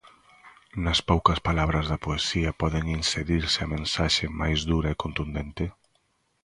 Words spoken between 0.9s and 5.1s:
poucas palabras da poesía pode inserirse a mensaxe máis dura e